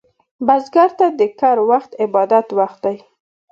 [0.45, 2.97] بزګر ته د کر وخت عبادت وخت دی